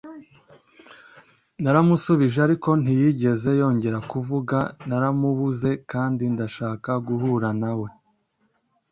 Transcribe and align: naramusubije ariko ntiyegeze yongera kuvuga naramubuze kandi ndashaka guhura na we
naramusubije 1.61 2.39
ariko 2.47 2.69
ntiyegeze 2.81 3.49
yongera 3.59 3.99
kuvuga 4.11 4.57
naramubuze 4.87 5.69
kandi 5.91 6.23
ndashaka 6.33 6.91
guhura 7.07 7.49
na 7.61 7.71
we 7.79 7.89